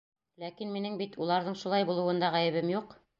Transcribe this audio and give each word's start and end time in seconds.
Ләкин 0.43 0.71
минең 0.77 0.95
бит 1.01 1.17
уларҙың 1.25 1.59
шулай 1.65 1.85
булыуында 1.91 2.33
ғәйебем 2.37 2.73
юҡ. 2.77 2.97